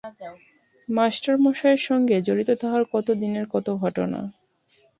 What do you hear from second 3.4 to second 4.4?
কত ঘটনা।